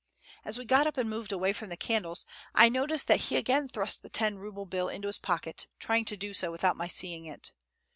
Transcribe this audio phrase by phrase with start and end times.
[0.43, 3.67] As we got up and moved away from the candles, I noticed that he again
[3.69, 7.25] thrust the ten ruble bill into his pocket, trying to do so without my seeing
[7.27, 7.51] it.